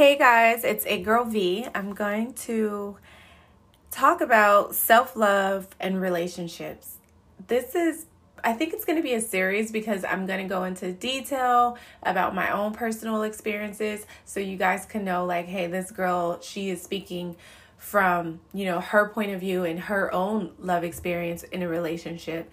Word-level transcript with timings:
Hey 0.00 0.16
guys, 0.16 0.64
it's 0.64 0.86
a 0.86 1.02
girl 1.02 1.26
V. 1.26 1.66
I'm 1.74 1.92
going 1.92 2.32
to 2.46 2.96
talk 3.90 4.22
about 4.22 4.74
self 4.74 5.14
love 5.14 5.68
and 5.78 6.00
relationships. 6.00 6.94
This 7.48 7.74
is, 7.74 8.06
I 8.42 8.54
think 8.54 8.72
it's 8.72 8.86
going 8.86 8.96
to 8.96 9.02
be 9.02 9.12
a 9.12 9.20
series 9.20 9.70
because 9.70 10.02
I'm 10.02 10.24
going 10.24 10.40
to 10.40 10.48
go 10.48 10.64
into 10.64 10.90
detail 10.90 11.76
about 12.02 12.34
my 12.34 12.50
own 12.50 12.72
personal 12.72 13.24
experiences 13.24 14.06
so 14.24 14.40
you 14.40 14.56
guys 14.56 14.86
can 14.86 15.04
know, 15.04 15.26
like, 15.26 15.44
hey, 15.44 15.66
this 15.66 15.90
girl, 15.90 16.40
she 16.40 16.70
is 16.70 16.80
speaking 16.80 17.36
from, 17.76 18.40
you 18.54 18.64
know, 18.64 18.80
her 18.80 19.06
point 19.10 19.32
of 19.32 19.40
view 19.40 19.64
and 19.64 19.80
her 19.80 20.10
own 20.14 20.52
love 20.58 20.82
experience 20.82 21.42
in 21.42 21.60
a 21.60 21.68
relationship 21.68 22.50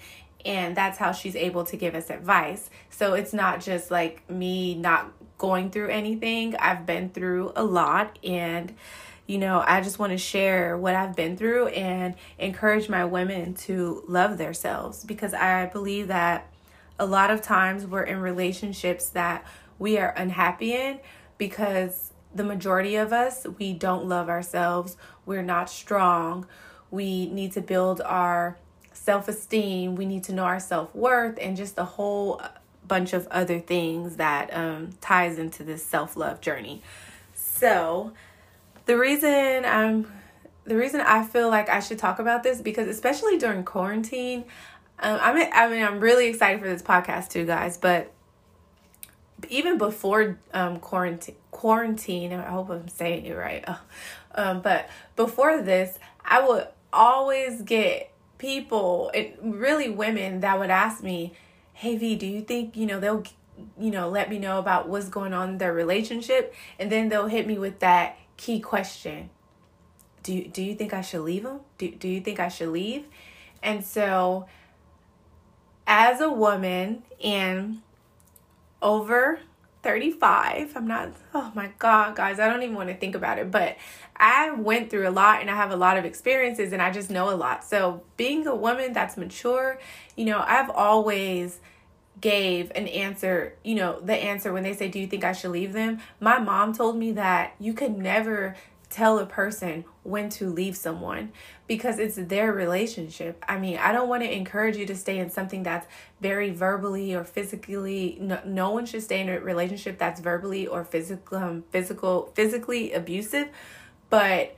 and 0.48 0.77
that's 0.77 0.98
how 0.98 1.11
she's 1.11 1.36
able 1.36 1.66
to 1.66 1.75
give 1.75 1.93
us 1.93 2.09
advice. 2.09 2.70
So 2.89 3.14
it's 3.14 3.34
not 3.34 3.59
just 3.61 3.91
like 3.91 4.27
me 4.29 4.75
not 4.75 5.11
going 5.38 5.69
through 5.69 5.89
anything. 5.89 6.55
I've 6.55 6.86
been 6.86 7.09
through 7.09 7.54
a 7.55 7.64
lot 7.64 8.18
and 8.23 8.73
you 9.27 9.37
know, 9.37 9.61
I 9.65 9.82
just 9.82 10.00
want 10.00 10.13
to 10.13 10.18
share 10.18 10.77
what 10.77 10.96
I've 10.96 11.13
been 11.13 11.36
through 11.36 11.68
and 11.68 12.15
encourage 12.39 12.87
my 12.87 13.04
women 13.04 13.55
to 13.55 14.04
love 14.07 14.37
themselves 14.37 15.04
because 15.04 15.33
I 15.33 15.65
believe 15.65 16.07
that 16.07 16.50
a 16.97 17.05
lot 17.05 17.29
of 17.29 17.41
times 17.41 17.86
we're 17.86 18.04
in 18.04 18.21
relationships 18.21 19.10
that 19.10 19.46
we 19.77 19.97
are 19.97 20.13
unhappy 20.15 20.73
in 20.73 21.00
because 21.38 22.13
the 22.33 22.43
majority 22.43 22.96
of 22.96 23.11
us, 23.11 23.46
we 23.60 23.74
don't 23.74 24.05
love 24.05 24.29
ourselves. 24.29 24.96
We're 25.25 25.43
not 25.43 25.69
strong. 25.69 26.47
We 26.89 27.29
need 27.29 27.51
to 27.54 27.61
build 27.61 28.01
our 28.01 28.57
self 28.93 29.27
esteem, 29.27 29.96
we 29.96 30.05
need 30.05 30.24
to 30.25 30.33
know 30.33 30.43
our 30.43 30.60
self 30.60 30.93
worth, 30.96 31.38
and 31.39 31.55
just 31.55 31.77
a 31.77 31.83
whole 31.83 32.41
bunch 32.88 33.14
of 33.14 33.27
other 33.27 33.59
things 33.59 34.17
that 34.17 34.53
um, 34.53 34.91
ties 35.02 35.38
into 35.38 35.64
this 35.64 35.86
self 35.86 36.16
love 36.16 36.41
journey. 36.41 36.81
So, 37.33 38.13
the 38.85 38.97
reason 38.97 39.66
I'm 39.66 40.11
the 40.66 40.75
reason 40.75 40.99
I 41.02 41.23
feel 41.23 41.49
like 41.49 41.69
I 41.69 41.80
should 41.80 41.97
talk 41.97 42.19
about 42.19 42.43
this 42.43 42.61
because 42.61 42.88
especially 42.88 43.38
during 43.38 43.63
quarantine, 43.63 44.43
um, 44.99 45.17
I 45.21 45.33
mean, 45.33 45.49
I 45.53 45.69
mean, 45.69 45.83
I'm 45.83 45.99
really 45.99 46.27
excited 46.27 46.59
for 46.59 46.67
this 46.67 46.81
podcast 46.81 47.30
too, 47.30 47.45
guys. 47.45 47.77
But 47.77 48.11
even 49.49 49.77
before 49.77 50.38
um, 50.53 50.80
quarantine, 50.80 51.35
quarantine, 51.52 52.33
I 52.33 52.49
hope 52.49 52.69
I'm 52.69 52.88
saying 52.88 53.25
it 53.25 53.33
right. 53.33 53.65
Um, 54.35 54.61
but 54.61 54.88
before 55.15 55.63
this, 55.63 55.97
I 56.23 56.45
would 56.47 56.67
always 56.93 57.61
get 57.63 58.11
people, 58.38 59.11
really 59.41 59.89
women, 59.89 60.41
that 60.41 60.59
would 60.59 60.69
ask 60.69 61.02
me, 61.02 61.33
"Hey 61.78 61.95
V, 61.95 62.16
do 62.16 62.25
you 62.25 62.42
think 62.42 62.75
you 62.75 62.88
know 62.88 63.00
they'll 63.00 63.23
you 63.80 63.92
know 63.92 64.09
let 64.09 64.31
me 64.31 64.39
know 64.39 64.58
about 64.58 64.89
what's 64.89 65.09
going 65.09 65.31
on 65.31 65.50
in 65.50 65.58
their 65.59 65.73
relationship?" 65.73 66.53
And 66.80 66.92
then 66.92 67.09
they'll 67.09 67.28
hit 67.28 67.45
me 67.45 67.59
with 67.59 67.80
that 67.80 68.17
key 68.36 68.59
question: 68.59 69.30
"Do 70.23 70.33
you, 70.33 70.48
do 70.48 70.64
you 70.64 70.73
think 70.73 70.92
I 70.92 71.02
should 71.02 71.22
leave 71.22 71.44
them? 71.44 71.59
Do 71.78 71.92
do 71.92 72.08
you 72.08 72.20
think 72.20 72.39
I 72.39 72.48
should 72.48 72.70
leave?" 72.70 73.05
And 73.61 73.86
so, 73.86 74.48
as 75.86 76.20
a 76.20 76.31
woman 76.31 77.03
and 77.23 77.81
over 78.81 79.39
35. 79.83 80.73
I'm 80.75 80.88
not, 80.88 81.14
oh 81.33 81.52
my 81.56 81.72
God, 81.80 82.16
guys, 82.16 82.39
I 82.39 82.50
don't 82.50 82.64
even 82.64 82.75
want 82.75 82.89
to 82.89 82.95
think 82.95 83.16
about 83.16 83.39
it. 83.39 83.52
But 83.52 83.78
I 84.16 84.52
went 84.52 84.89
through 84.89 85.08
a 85.08 85.11
lot 85.11 85.42
and 85.42 85.50
I 85.50 85.56
have 85.56 85.72
a 85.72 85.75
lot 85.75 85.97
of 85.97 86.06
experiences 86.06 86.73
and 86.73 86.81
I 86.81 86.92
just 86.92 87.09
know 87.09 87.30
a 87.30 87.36
lot. 87.36 87.64
So, 87.64 88.03
being 88.17 88.48
a 88.48 88.55
woman 88.55 88.94
that's 88.94 89.17
mature, 89.17 89.80
you 90.16 90.25
know, 90.25 90.44
I've 90.45 90.70
always 90.70 91.59
gave 92.20 92.72
an 92.75 92.88
answer, 92.88 93.55
you 93.64 93.75
know, 93.75 94.00
the 94.00 94.16
answer 94.16 94.52
when 94.52 94.64
they 94.64 94.73
say, 94.73 94.88
Do 94.88 95.00
you 95.00 95.08
think 95.08 95.23
I 95.23 95.33
should 95.33 95.52
leave 95.52 95.73
them? 95.73 96.00
My 96.20 96.39
mom 96.39 96.73
told 96.73 96.98
me 96.98 97.11
that 97.14 97.53
you 97.59 97.73
could 97.73 97.98
never 97.98 98.55
tell 98.89 99.19
a 99.19 99.25
person 99.25 99.83
when 100.03 100.30
to 100.30 100.49
leave 100.49 100.75
someone 100.75 101.31
because 101.67 101.99
it's 101.99 102.16
their 102.16 102.53
relationship. 102.53 103.43
I 103.48 103.58
mean, 103.58 103.77
I 103.77 103.92
don't 103.92 104.08
want 104.08 104.23
to 104.23 104.33
encourage 104.33 104.77
you 104.77 104.86
to 104.86 104.95
stay 104.95 105.20
in 105.20 105.30
something 105.30 105.64
that's 105.64 105.86
very 106.21 106.52
verbally 106.52 107.14
or 107.14 107.23
physically 107.23 108.17
no, 108.21 108.39
no 108.45 108.71
one 108.71 108.86
should 108.86 109.03
stay 109.03 109.20
in 109.20 109.30
a 109.30 109.39
relationship 109.39 109.98
that's 109.98 110.21
verbally 110.21 110.67
or 110.67 110.83
physical 110.86 111.37
um, 111.37 111.64
physical 111.71 112.31
physically 112.33 112.93
abusive, 112.93 113.49
but 114.09 114.55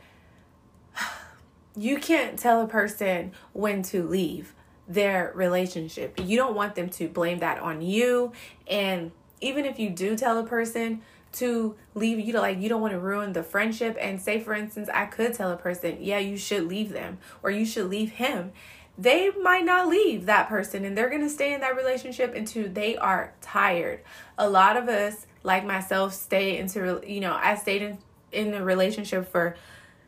you 1.76 1.98
can't 1.98 2.38
tell 2.38 2.62
a 2.62 2.68
person 2.68 3.32
when 3.54 3.82
to 3.84 4.04
leave 4.08 4.54
their 4.88 5.32
relationship. 5.36 6.20
You 6.20 6.38
don't 6.38 6.56
want 6.56 6.76
them 6.76 6.90
to 6.90 7.08
blame 7.08 7.40
that 7.40 7.60
on 7.60 7.82
you 7.82 8.32
and 8.68 9.12
even 9.42 9.66
if 9.66 9.80
you 9.80 9.90
do 9.90 10.18
tell 10.18 10.38
a 10.38 10.44
person 10.46 11.02
to 11.34 11.76
leave 11.94 12.20
you 12.20 12.34
to 12.34 12.42
like 12.42 12.60
you 12.60 12.70
don't 12.70 12.82
want 12.82 12.94
to 12.94 13.00
ruin 13.00 13.34
the 13.34 13.44
friendship. 13.44 13.98
And 14.00 14.22
say 14.22 14.40
for 14.40 14.54
instance 14.54 14.90
I 14.94 15.06
could 15.06 15.34
tell 15.34 15.52
a 15.52 15.58
person 15.58 15.98
yeah 16.02 16.20
you 16.20 16.38
should 16.38 16.64
leave 16.64 16.90
them 16.90 17.20
or 17.44 17.52
you 17.52 17.66
should 17.66 17.90
leave 17.90 18.12
him. 18.12 18.52
They 18.98 19.30
might 19.42 19.64
not 19.64 19.88
leave 19.88 20.26
that 20.26 20.50
person 20.50 20.84
and 20.84 20.98
they're 20.98 21.10
going 21.10 21.22
to 21.22 21.30
stay 21.30 21.54
in 21.54 21.62
that 21.62 21.78
relationship 21.78 22.36
until 22.36 22.68
they 22.68 22.98
are 22.98 23.34
tired. 23.40 24.02
A 24.38 24.50
lot 24.50 24.76
of 24.76 24.90
us 24.90 25.26
like 25.44 25.66
myself 25.66 26.14
stay 26.14 26.58
into 26.58 27.02
you 27.06 27.20
know 27.20 27.34
I 27.34 27.56
stayed 27.56 27.82
in 27.82 27.98
in 28.32 28.52
the 28.52 28.64
relationship 28.64 29.32
for 29.32 29.56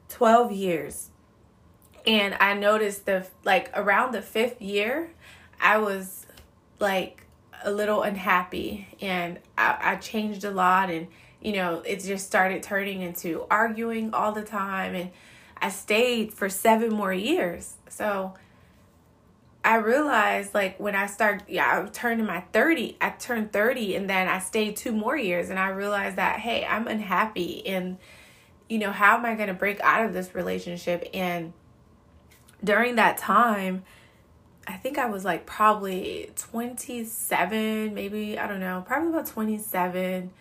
12 0.09 0.52
years. 0.52 1.09
And 2.06 2.36
I 2.40 2.53
noticed 2.56 3.06
the 3.06 3.28
like 3.44 3.72
around 3.76 4.14
the 4.14 4.22
5th 4.22 4.59
year 4.59 5.12
I 5.62 5.78
was 5.78 6.26
like 6.80 7.24
a 7.64 7.72
little 7.72 8.02
unhappy 8.02 8.88
and 9.02 9.40
I, 9.58 9.78
I 9.82 9.96
changed 9.98 10.44
a 10.44 10.52
lot 10.52 10.90
and 10.90 11.08
you 11.42 11.54
know 11.54 11.82
it 11.86 12.02
just 12.02 12.26
started 12.28 12.64
turning 12.64 13.02
into 13.02 13.46
arguing 13.50 14.14
all 14.14 14.32
the 14.32 14.44
time 14.44 14.96
and 14.96 15.12
i 15.58 15.70
stayed 15.70 16.34
for 16.34 16.50
seven 16.50 16.90
more 16.94 17.14
years. 17.14 17.76
So 17.90 18.34
i 19.64 19.76
realized 19.76 20.54
like 20.56 20.80
when 20.80 20.96
i 20.96 21.06
started 21.06 21.46
yeah 21.48 21.84
i 21.86 21.90
turned 21.90 22.20
in 22.20 22.26
my 22.26 22.42
30 22.52 22.98
i 23.00 23.12
turned 23.12 23.54
30 23.54 23.96
and 23.96 24.10
then 24.10 24.28
i 24.28 24.40
stayed 24.40 24.76
two 24.76 24.92
more 24.92 25.16
years 25.16 25.52
and 25.52 25.60
i 25.60 25.70
realized 25.70 26.16
that 26.16 26.40
hey 26.40 26.66
i'm 26.66 26.88
unhappy 26.88 27.68
and 27.68 28.00
you 28.72 28.80
know 28.80 28.92
how 28.92 29.18
am 29.18 29.26
i 29.26 29.36
going 29.36 29.50
to 29.50 29.54
break 29.54 29.82
out 29.82 30.06
of 30.06 30.14
this 30.14 30.34
relationship? 30.34 31.08
And 31.14 31.52
during 32.64 32.96
that 32.96 33.18
time 33.18 33.84
I 34.72 34.78
think 34.78 34.98
I 34.98 35.08
was 35.08 35.26
like 35.26 35.46
probably 35.46 36.32
27, 36.38 37.94
maybe, 37.94 38.40
I 38.40 38.48
don't 38.48 38.62
know, 38.62 38.82
probably 38.88 39.09
about 39.09 39.26
27. 39.26 40.32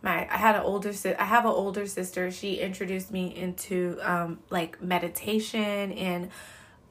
My 0.00 0.28
I 0.32 0.36
had 0.36 0.54
an 0.54 0.62
older 0.62 0.92
si- 0.92 1.14
I 1.14 1.24
have 1.24 1.44
an 1.44 1.50
older 1.50 1.86
sister. 1.86 2.30
She 2.30 2.60
introduced 2.60 3.10
me 3.10 3.34
into 3.34 3.98
um 4.02 4.38
like 4.48 4.80
meditation 4.80 5.90
and 5.92 6.30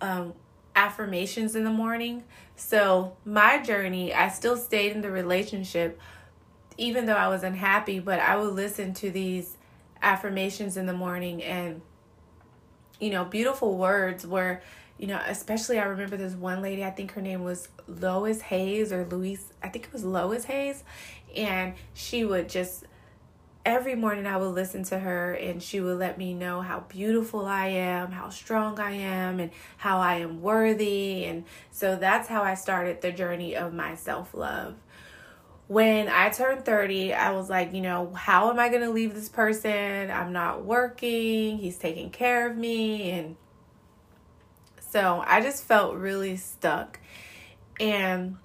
um 0.02 0.34
affirmations 0.76 1.56
in 1.56 1.64
the 1.64 1.70
morning. 1.70 2.26
So, 2.58 3.16
my 3.24 3.62
journey, 3.62 4.14
I 4.14 4.28
still 4.28 4.58
stayed 4.58 4.92
in 4.92 5.02
the 5.02 5.12
relationship 5.12 6.00
even 6.76 7.06
though 7.06 7.16
I 7.16 7.28
was 7.30 7.44
unhappy, 7.44 8.00
but 8.00 8.20
I 8.20 8.36
would 8.36 8.54
listen 8.54 8.94
to 8.96 9.12
these 9.12 9.56
affirmations 10.02 10.76
in 10.76 10.86
the 10.86 10.94
morning 10.94 11.44
and 11.44 11.82
you 13.00 13.10
know, 13.10 13.26
beautiful 13.26 13.78
words 13.78 14.26
where 14.26 14.62
you 15.04 15.10
know, 15.10 15.20
especially 15.28 15.80
I 15.80 15.84
remember 15.84 16.16
this 16.16 16.34
one 16.34 16.62
lady, 16.62 16.86
I 16.86 16.90
think 16.90 17.12
her 17.12 17.22
name 17.22 17.44
was 17.44 17.68
Lois 17.90 18.40
Hayes 18.40 18.94
or 18.94 19.04
Louise, 19.04 19.52
I 19.62 19.68
think 19.68 19.84
it 19.84 19.92
was 19.92 20.06
Lois 20.06 20.46
Hayes, 20.46 20.82
and 21.36 21.74
she 21.94 22.24
would 22.24 22.48
just 22.48 22.86
every 23.66 23.96
morning 23.96 24.26
I 24.26 24.38
would 24.38 24.56
listen 24.56 24.86
to 24.86 25.00
her 25.00 25.34
and 25.34 25.62
she 25.62 25.82
would 25.82 26.00
let 26.00 26.18
me 26.18 26.34
know 26.34 26.62
how 26.62 26.86
beautiful 26.88 27.46
I 27.46 27.68
am, 27.68 28.14
how 28.14 28.30
strong 28.30 28.80
I 28.80 28.94
am, 28.94 29.42
and 29.42 29.52
how 29.76 30.00
I 30.00 30.20
am 30.20 30.42
worthy. 30.42 31.26
And 31.26 31.44
so 31.70 31.98
that's 31.98 32.30
how 32.30 32.42
I 32.42 32.54
started 32.54 33.02
the 33.02 33.12
journey 33.12 33.58
of 33.58 33.74
my 33.74 33.96
self 33.96 34.34
love. 34.34 34.76
When 35.68 36.08
I 36.08 36.30
turned 36.30 36.64
30, 36.64 37.14
I 37.14 37.32
was 37.32 37.50
like, 37.50 37.74
you 37.74 37.82
know, 37.82 38.14
how 38.14 38.50
am 38.50 38.58
I 38.58 38.70
going 38.70 38.84
to 38.84 38.90
leave 38.90 39.14
this 39.14 39.28
person? 39.28 40.10
I'm 40.10 40.32
not 40.32 40.64
working, 40.64 41.58
he's 41.58 41.78
taking 41.78 42.10
care 42.10 42.50
of 42.50 42.56
me, 42.56 43.12
and 43.12 43.36
so 44.94 45.24
I 45.26 45.42
just 45.42 45.64
felt 45.64 45.96
really 45.96 46.38
stuck. 46.38 47.00
And 47.80 48.38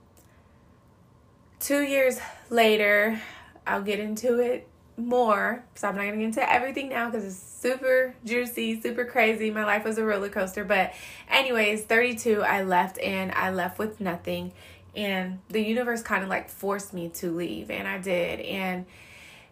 two 1.61 1.83
years 1.83 2.19
later, 2.49 3.21
I'll 3.67 3.83
get 3.83 4.01
into 4.01 4.39
it 4.39 4.67
more. 4.97 5.63
So 5.75 5.89
I'm 5.89 5.97
not 5.97 6.05
gonna 6.07 6.17
get 6.17 6.25
into 6.25 6.51
everything 6.51 6.89
now 6.89 7.11
because 7.11 7.27
it's 7.27 7.37
super 7.37 8.15
juicy, 8.25 8.81
super 8.81 9.05
crazy. 9.05 9.51
My 9.51 9.67
life 9.67 9.85
was 9.85 9.99
a 9.99 10.05
roller 10.07 10.31
coaster. 10.31 10.65
But, 10.65 10.95
anyways, 11.29 11.83
32, 11.83 12.43
I 12.43 12.63
left 12.63 12.99
and 12.99 13.31
I 13.33 13.51
left 13.51 13.79
with 13.79 14.01
nothing. 14.01 14.53
And 14.97 15.41
the 15.51 15.61
universe 15.61 16.01
kind 16.01 16.23
of 16.23 16.31
like 16.31 16.49
forced 16.49 16.95
me 16.95 17.11
to 17.17 17.31
leave, 17.31 17.71
and 17.71 17.87
I 17.87 17.99
did. 17.99 18.41
And 18.41 18.87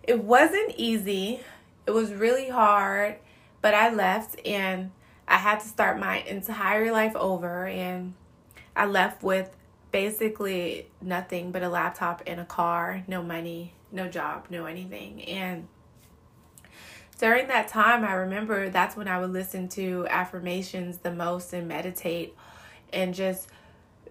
it 0.02 0.24
wasn't 0.24 0.72
easy, 0.78 1.40
it 1.86 1.90
was 1.90 2.14
really 2.14 2.48
hard, 2.48 3.16
but 3.60 3.74
I 3.74 3.92
left 3.92 4.40
and 4.46 4.92
I 5.28 5.36
had 5.36 5.60
to 5.60 5.68
start 5.68 5.98
my 5.98 6.18
entire 6.20 6.92
life 6.92 7.16
over 7.16 7.66
and 7.66 8.14
I 8.74 8.86
left 8.86 9.22
with 9.22 9.56
basically 9.90 10.88
nothing 11.00 11.52
but 11.52 11.62
a 11.62 11.68
laptop 11.68 12.22
and 12.26 12.40
a 12.40 12.44
car, 12.44 13.02
no 13.08 13.22
money, 13.22 13.74
no 13.90 14.08
job, 14.08 14.46
no 14.50 14.66
anything. 14.66 15.22
And 15.24 15.68
during 17.18 17.48
that 17.48 17.68
time, 17.68 18.04
I 18.04 18.12
remember 18.12 18.68
that's 18.68 18.94
when 18.96 19.08
I 19.08 19.18
would 19.18 19.32
listen 19.32 19.68
to 19.70 20.06
affirmations 20.10 20.98
the 20.98 21.12
most 21.12 21.52
and 21.52 21.66
meditate 21.66 22.36
and 22.92 23.14
just 23.14 23.48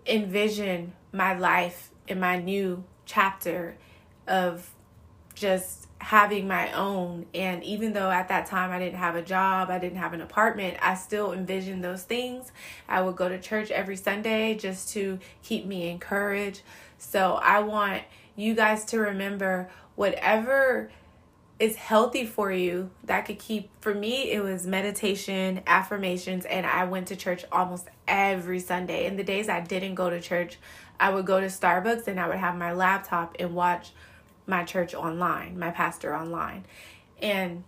envision 0.08 0.94
my 1.12 1.38
life 1.38 1.92
in 2.08 2.20
my 2.20 2.38
new 2.38 2.84
chapter 3.06 3.78
of 4.28 4.75
just 5.36 5.88
having 6.00 6.48
my 6.48 6.72
own. 6.74 7.26
And 7.34 7.64
even 7.64 7.94
though 7.94 8.12
at 8.12 8.28
that 8.28 8.46
time 8.46 8.72
I 8.72 8.80
didn't 8.80 9.00
have 9.00 9.16
a 9.16 9.22
job, 9.22 9.70
I 9.70 9.80
didn't 9.80 9.98
have 9.98 10.14
an 10.14 10.22
apartment, 10.22 10.78
I 10.82 10.96
still 10.96 11.34
envisioned 11.34 11.84
those 11.84 12.04
things. 12.04 12.52
I 12.88 13.02
would 13.02 13.16
go 13.16 13.30
to 13.30 13.40
church 13.40 13.72
every 13.72 13.96
Sunday 13.96 14.56
just 14.56 14.90
to 14.94 15.20
keep 15.44 15.66
me 15.66 15.90
encouraged. 15.90 16.62
So 16.98 17.34
I 17.36 17.60
want 17.60 18.04
you 18.36 18.54
guys 18.54 18.86
to 18.86 19.00
remember 19.00 19.70
whatever 19.96 20.90
is 21.58 21.78
healthy 21.78 22.26
for 22.26 22.52
you 22.52 22.90
that 23.06 23.26
could 23.26 23.40
keep 23.40 23.70
for 23.80 23.94
me 23.94 24.30
it 24.30 24.44
was 24.44 24.68
meditation 24.68 25.62
affirmations 25.66 26.44
and 26.44 26.66
i 26.66 26.84
went 26.84 27.08
to 27.08 27.16
church 27.16 27.46
almost 27.50 27.88
every 28.10 28.60
sunday 28.60 29.06
and 29.06 29.18
the 29.18 29.24
days 29.24 29.48
i 29.48 29.62
didn't 29.62 29.96
go 29.96 30.10
to 30.10 30.20
church 30.20 30.58
i 31.00 31.10
would 31.10 31.26
go 31.26 31.40
to 31.40 31.46
starbucks 31.46 32.08
and 32.08 32.20
i 32.20 32.28
would 32.28 32.36
have 32.38 32.58
my 32.58 32.74
laptop 32.74 33.38
and 33.40 33.56
watch 33.56 33.94
my 34.48 34.64
church 34.64 34.94
online 34.94 35.58
my 35.58 35.72
pastor 35.72 36.16
online 36.16 36.66
and 37.22 37.64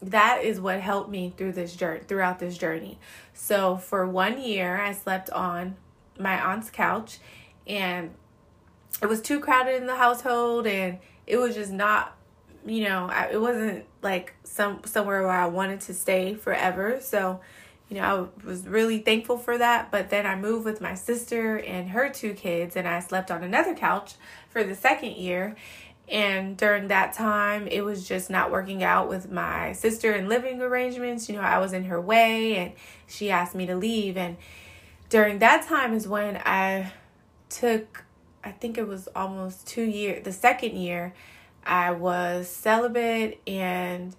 that 0.00 0.42
is 0.42 0.60
what 0.60 0.80
helped 0.80 1.10
me 1.10 1.32
through 1.36 1.52
this 1.52 1.76
journey 1.76 2.00
throughout 2.06 2.38
this 2.38 2.56
journey 2.58 2.98
so 3.34 3.76
for 3.76 4.06
one 4.06 4.40
year 4.40 4.80
i 4.80 4.92
slept 4.92 5.30
on 5.30 5.76
my 6.18 6.40
aunt's 6.40 6.70
couch 6.70 7.18
and 7.66 8.10
it 9.00 9.06
was 9.06 9.20
too 9.20 9.40
crowded 9.40 9.76
in 9.76 9.86
the 9.86 9.96
household 9.96 10.66
and 10.66 10.98
it 11.26 11.36
was 11.36 11.54
just 11.54 11.72
not 11.72 12.16
you 12.64 12.84
know, 12.84 13.08
I, 13.10 13.30
it 13.32 13.40
wasn't 13.40 13.86
like 14.02 14.34
some 14.44 14.80
somewhere 14.84 15.22
where 15.22 15.30
I 15.30 15.46
wanted 15.46 15.80
to 15.82 15.94
stay 15.94 16.34
forever. 16.34 16.98
So, 17.00 17.40
you 17.88 17.96
know, 17.96 18.30
I 18.44 18.46
was 18.46 18.66
really 18.66 18.98
thankful 18.98 19.36
for 19.36 19.58
that. 19.58 19.90
But 19.90 20.10
then 20.10 20.26
I 20.26 20.36
moved 20.36 20.64
with 20.64 20.80
my 20.80 20.94
sister 20.94 21.58
and 21.58 21.90
her 21.90 22.08
two 22.08 22.34
kids, 22.34 22.76
and 22.76 22.86
I 22.86 23.00
slept 23.00 23.30
on 23.30 23.42
another 23.42 23.74
couch 23.74 24.14
for 24.48 24.62
the 24.62 24.74
second 24.74 25.16
year. 25.16 25.56
And 26.12 26.58
during 26.58 26.88
that 26.88 27.14
time, 27.14 27.66
it 27.66 27.80
was 27.80 28.06
just 28.06 28.28
not 28.28 28.50
working 28.50 28.84
out 28.84 29.08
with 29.08 29.32
my 29.32 29.72
sister 29.72 30.12
and 30.12 30.28
living 30.28 30.60
arrangements. 30.60 31.26
You 31.26 31.36
know, 31.36 31.42
I 31.42 31.58
was 31.58 31.72
in 31.72 31.84
her 31.84 31.98
way, 31.98 32.56
and 32.56 32.72
she 33.06 33.30
asked 33.30 33.54
me 33.54 33.64
to 33.64 33.74
leave. 33.74 34.18
And 34.18 34.36
during 35.08 35.38
that 35.38 35.66
time 35.66 35.94
is 35.94 36.06
when 36.06 36.36
I 36.44 36.92
took, 37.48 38.04
I 38.44 38.50
think 38.50 38.76
it 38.76 38.86
was 38.86 39.08
almost 39.16 39.66
two 39.66 39.84
years, 39.84 40.22
the 40.22 40.32
second 40.32 40.76
year 40.76 41.14
I 41.64 41.92
was 41.92 42.48
celibate 42.48 43.40
and 43.46 44.14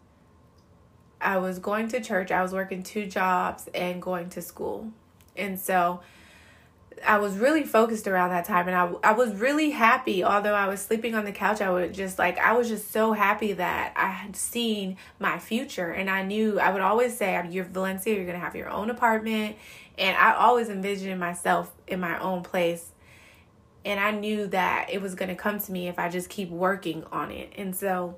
I 1.22 1.38
was 1.38 1.60
going 1.60 1.90
to 1.90 2.02
church. 2.02 2.32
I 2.32 2.42
was 2.42 2.54
working 2.54 2.84
two 2.84 3.06
jobs 3.06 3.70
and 3.74 4.02
going 4.02 4.30
to 4.30 4.42
school. 4.42 4.92
And 5.36 5.60
so 5.60 6.02
I 7.06 7.20
was 7.20 7.38
really 7.38 7.64
focused 7.64 8.08
around 8.08 8.32
that 8.32 8.46
time 8.46 8.68
and 8.68 8.76
I, 8.76 9.12
I 9.12 9.14
was 9.14 9.34
really 9.36 9.72
happy. 9.72 10.24
Although 10.24 10.54
I 10.54 10.68
was 10.68 10.82
sleeping 10.82 11.16
on 11.16 11.26
the 11.26 11.32
couch, 11.32 11.62
I 11.62 11.72
would 11.72 11.94
just 11.94 12.20
like, 12.20 12.38
I 12.38 12.54
was 12.54 12.68
just 12.68 12.92
so 12.92 13.14
happy 13.14 13.54
that 13.54 13.94
I 13.96 14.08
had 14.08 14.36
seen 14.36 14.98
my 15.20 15.40
future. 15.40 15.92
And 15.92 16.10
I 16.10 16.24
knew 16.24 16.60
I 16.60 16.72
would 16.72 16.82
always 16.82 17.18
say, 17.18 17.42
You're 17.50 17.66
Valencia, 17.66 18.14
you're 18.16 18.26
going 18.26 18.40
to 18.40 18.44
have 18.44 18.56
your 18.56 18.70
own 18.70 18.90
apartment. 18.90 19.56
And 19.98 20.18
I 20.18 20.34
always 20.34 20.70
envisioned 20.70 21.20
myself 21.20 21.72
in 21.88 22.00
my 22.00 22.20
own 22.20 22.44
place 22.44 22.94
and 23.86 24.00
I 24.00 24.12
knew 24.12 24.48
that 24.48 24.90
it 24.92 25.02
was 25.02 25.16
going 25.16 25.30
to 25.30 25.36
come 25.36 25.60
to 25.60 25.72
me 25.72 25.88
if 25.88 26.00
I 26.00 26.10
just 26.10 26.30
keep 26.30 26.50
working 26.50 27.04
on 27.12 27.32
it. 27.32 27.54
And 27.58 27.76
so 27.76 28.18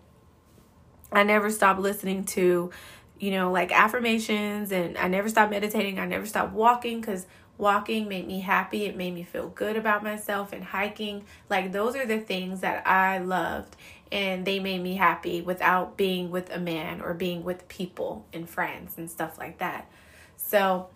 I 1.11 1.23
never 1.23 1.49
stopped 1.49 1.79
listening 1.79 2.25
to, 2.25 2.71
you 3.19 3.31
know, 3.31 3.51
like 3.51 3.71
affirmations 3.71 4.71
and 4.71 4.97
I 4.97 5.07
never 5.07 5.27
stopped 5.29 5.51
meditating. 5.51 5.99
I 5.99 6.05
never 6.05 6.25
stopped 6.25 6.53
walking 6.53 7.01
cuz 7.01 7.25
walking 7.57 8.07
made 8.07 8.27
me 8.27 8.41
happy. 8.41 8.85
It 8.85 8.95
made 8.95 9.13
me 9.13 9.23
feel 9.23 9.49
good 9.49 9.75
about 9.75 10.03
myself 10.03 10.53
and 10.53 10.63
hiking. 10.63 11.25
Like 11.49 11.71
those 11.71 11.95
are 11.95 12.05
the 12.05 12.19
things 12.19 12.61
that 12.61 12.85
I 12.87 13.19
loved 13.19 13.75
and 14.11 14.45
they 14.45 14.59
made 14.59 14.81
me 14.81 14.95
happy 14.95 15.41
without 15.41 15.97
being 15.97 16.31
with 16.31 16.49
a 16.49 16.59
man 16.59 17.01
or 17.01 17.13
being 17.13 17.43
with 17.43 17.67
people 17.67 18.25
and 18.31 18.49
friends 18.49 18.93
and 18.97 19.09
stuff 19.09 19.37
like 19.37 19.57
that. 19.57 19.89
So, 20.37 20.89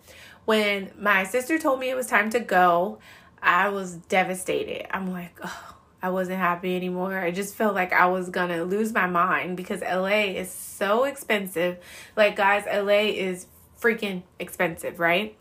when 0.44 0.90
my 0.98 1.24
sister 1.24 1.58
told 1.58 1.80
me 1.80 1.90
it 1.90 1.96
was 1.96 2.06
time 2.06 2.30
to 2.30 2.40
go, 2.40 2.98
I 3.42 3.68
was 3.68 3.94
devastated. 3.94 4.86
I'm 4.94 5.12
like, 5.12 5.38
oh, 5.42 5.74
I 6.02 6.10
wasn't 6.10 6.38
happy 6.38 6.76
anymore. 6.76 7.18
I 7.18 7.30
just 7.30 7.54
felt 7.54 7.74
like 7.74 7.92
I 7.92 8.06
was 8.06 8.30
gonna 8.30 8.64
lose 8.64 8.92
my 8.92 9.06
mind 9.06 9.56
because 9.56 9.82
LA 9.82 10.32
is 10.36 10.50
so 10.50 11.04
expensive. 11.04 11.78
Like, 12.16 12.36
guys, 12.36 12.64
LA 12.66 13.10
is 13.12 13.46
freaking 13.80 14.22
expensive, 14.38 14.98
right? 15.00 15.36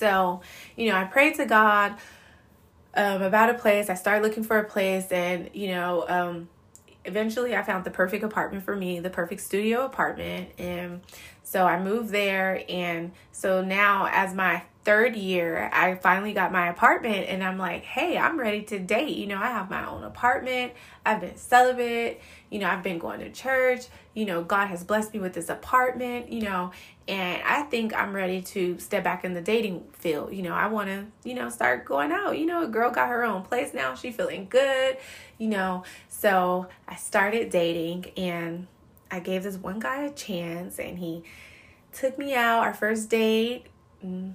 So, 0.00 0.40
you 0.76 0.88
know, 0.88 0.96
I 0.96 1.04
prayed 1.04 1.34
to 1.34 1.44
God 1.44 1.94
um, 2.94 3.20
about 3.20 3.50
a 3.50 3.54
place. 3.54 3.90
I 3.90 3.94
started 3.94 4.26
looking 4.26 4.42
for 4.42 4.58
a 4.58 4.64
place, 4.64 5.12
and, 5.12 5.50
you 5.52 5.68
know, 5.68 6.06
um, 6.08 6.48
eventually 7.04 7.54
I 7.54 7.62
found 7.62 7.84
the 7.84 7.90
perfect 7.90 8.24
apartment 8.24 8.64
for 8.64 8.74
me, 8.74 8.98
the 8.98 9.10
perfect 9.10 9.42
studio 9.42 9.84
apartment. 9.84 10.50
And 10.58 11.02
so 11.50 11.66
I 11.66 11.82
moved 11.82 12.10
there. 12.10 12.62
And 12.68 13.10
so 13.32 13.60
now, 13.60 14.08
as 14.12 14.32
my 14.32 14.62
third 14.84 15.16
year, 15.16 15.68
I 15.72 15.96
finally 15.96 16.32
got 16.32 16.52
my 16.52 16.68
apartment 16.68 17.26
and 17.28 17.42
I'm 17.42 17.58
like, 17.58 17.82
hey, 17.82 18.16
I'm 18.16 18.38
ready 18.38 18.62
to 18.62 18.78
date. 18.78 19.16
You 19.16 19.26
know, 19.26 19.38
I 19.38 19.48
have 19.48 19.68
my 19.68 19.84
own 19.84 20.04
apartment. 20.04 20.74
I've 21.04 21.20
been 21.20 21.36
celibate. 21.36 22.20
You 22.50 22.60
know, 22.60 22.68
I've 22.68 22.84
been 22.84 23.00
going 23.00 23.18
to 23.18 23.32
church. 23.32 23.86
You 24.14 24.26
know, 24.26 24.44
God 24.44 24.68
has 24.68 24.84
blessed 24.84 25.12
me 25.12 25.18
with 25.18 25.32
this 25.32 25.48
apartment, 25.48 26.30
you 26.30 26.42
know, 26.42 26.70
and 27.08 27.42
I 27.42 27.62
think 27.64 27.96
I'm 27.96 28.12
ready 28.12 28.42
to 28.42 28.78
step 28.78 29.02
back 29.02 29.24
in 29.24 29.34
the 29.34 29.40
dating 29.40 29.88
field. 29.92 30.32
You 30.32 30.42
know, 30.42 30.54
I 30.54 30.68
want 30.68 30.88
to, 30.88 31.06
you 31.28 31.34
know, 31.34 31.48
start 31.48 31.84
going 31.84 32.12
out. 32.12 32.38
You 32.38 32.46
know, 32.46 32.62
a 32.62 32.68
girl 32.68 32.92
got 32.92 33.08
her 33.08 33.24
own 33.24 33.42
place 33.42 33.74
now. 33.74 33.96
She 33.96 34.12
feeling 34.12 34.46
good, 34.48 34.98
you 35.36 35.48
know. 35.48 35.82
So 36.08 36.68
I 36.86 36.94
started 36.94 37.50
dating 37.50 38.12
and 38.16 38.68
I 39.10 39.20
gave 39.20 39.42
this 39.42 39.56
one 39.56 39.78
guy 39.78 40.04
a 40.04 40.10
chance 40.12 40.78
and 40.78 40.98
he 40.98 41.24
took 41.92 42.18
me 42.18 42.34
out. 42.34 42.60
Our 42.60 42.74
first 42.74 43.08
date. 43.10 43.66
Mm, 44.04 44.34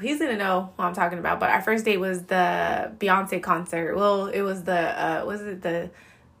he's 0.00 0.18
gonna 0.18 0.36
know 0.36 0.70
what 0.76 0.86
I'm 0.86 0.94
talking 0.94 1.18
about. 1.18 1.40
But 1.40 1.50
our 1.50 1.62
first 1.62 1.84
date 1.84 1.98
was 1.98 2.24
the 2.24 2.92
Beyonce 2.98 3.42
concert. 3.42 3.96
Well, 3.96 4.26
it 4.26 4.42
was 4.42 4.64
the 4.64 4.72
uh, 4.72 5.24
was 5.24 5.42
it 5.42 5.62
the 5.62 5.90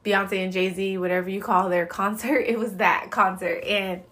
Beyonce 0.04 0.44
and 0.44 0.52
Jay 0.52 0.72
Z, 0.72 0.98
whatever 0.98 1.28
you 1.28 1.40
call 1.40 1.68
their 1.68 1.86
concert. 2.00 2.40
It 2.40 2.58
was 2.58 2.76
that 2.76 3.10
concert, 3.10 3.62
and 3.64 4.02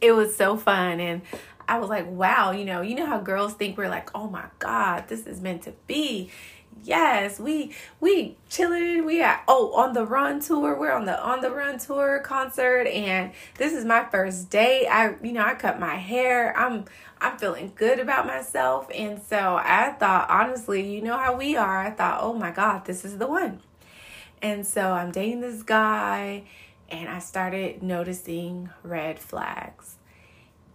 it 0.00 0.12
was 0.12 0.36
so 0.36 0.56
fun. 0.56 1.00
And 1.00 1.22
I 1.68 1.78
was 1.78 1.90
like, 1.90 2.08
wow, 2.08 2.52
you 2.52 2.64
know, 2.64 2.80
you 2.80 2.94
know 2.94 3.06
how 3.06 3.20
girls 3.20 3.54
think 3.54 3.76
we're 3.76 3.90
like, 3.90 4.10
oh 4.14 4.28
my 4.28 4.46
god, 4.58 5.08
this 5.08 5.26
is 5.26 5.40
meant 5.40 5.62
to 5.62 5.72
be 5.86 6.30
yes 6.84 7.38
we 7.40 7.74
we 8.00 8.36
chilling 8.48 9.04
we 9.04 9.22
at 9.22 9.42
oh 9.48 9.72
on 9.74 9.92
the 9.92 10.04
run 10.04 10.40
tour 10.40 10.78
we're 10.78 10.92
on 10.92 11.04
the 11.04 11.22
on 11.22 11.40
the 11.40 11.50
run 11.50 11.78
tour 11.78 12.20
concert 12.20 12.86
and 12.86 13.32
this 13.56 13.72
is 13.72 13.84
my 13.84 14.04
first 14.04 14.50
day. 14.50 14.86
I 14.86 15.14
you 15.22 15.32
know 15.32 15.44
i 15.44 15.54
cut 15.54 15.78
my 15.80 15.96
hair. 15.96 16.56
I'm 16.56 16.84
i'm 17.20 17.38
feeling 17.38 17.72
good 17.74 17.98
about 17.98 18.26
myself 18.26 18.88
and 18.94 19.20
so 19.22 19.56
i 19.62 19.94
thought 19.98 20.28
honestly 20.30 20.94
you 20.94 21.02
know 21.02 21.16
how 21.16 21.36
we 21.36 21.56
are. 21.56 21.78
I 21.78 21.90
thought 21.90 22.20
oh 22.22 22.32
my 22.32 22.50
god 22.50 22.84
this 22.84 23.04
is 23.04 23.18
the 23.18 23.26
one. 23.26 23.60
And 24.40 24.66
so 24.66 24.92
i'm 24.92 25.10
dating 25.10 25.40
this 25.40 25.62
guy 25.62 26.44
and 26.88 27.08
i 27.08 27.18
started 27.18 27.82
noticing 27.82 28.70
red 28.82 29.18
flags. 29.18 29.96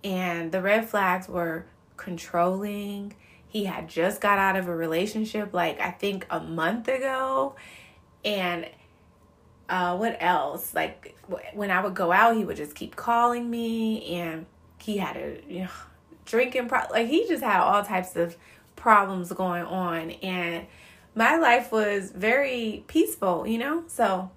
And 0.03 0.51
the 0.51 0.61
red 0.61 0.89
flags 0.89 1.29
were 1.29 1.65
controlling 1.95 3.15
he 3.53 3.65
had 3.65 3.87
just 3.87 4.19
got 4.19 4.39
out 4.39 4.55
of 4.55 4.67
a 4.67 4.75
relationship 4.75 5.53
like 5.53 5.79
I 5.79 5.91
think 5.91 6.25
a 6.31 6.39
month 6.39 6.87
ago. 6.87 7.55
And 8.25 8.67
uh, 9.69 9.95
what 9.95 10.17
else? 10.19 10.73
Like 10.73 11.15
when 11.53 11.69
I 11.69 11.83
would 11.83 11.93
go 11.93 12.11
out, 12.11 12.35
he 12.35 12.43
would 12.43 12.57
just 12.57 12.73
keep 12.73 12.95
calling 12.95 13.47
me 13.47 14.15
and 14.15 14.47
he 14.81 14.97
had 14.97 15.15
a 15.15 15.39
you 15.47 15.59
know 15.65 15.69
drinking 16.25 16.67
pro- 16.67 16.89
like 16.89 17.07
he 17.07 17.27
just 17.27 17.43
had 17.43 17.59
all 17.59 17.83
types 17.83 18.15
of 18.15 18.35
problems 18.75 19.31
going 19.31 19.63
on 19.63 20.09
and 20.09 20.65
my 21.13 21.37
life 21.37 21.71
was 21.71 22.09
very 22.09 22.83
peaceful, 22.87 23.45
you 23.45 23.59
know? 23.59 23.83
So 23.85 24.31